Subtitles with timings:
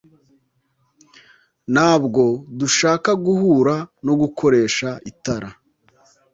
[1.73, 2.23] Ntabwo
[2.59, 5.49] dushaka guhura nogukoresha itara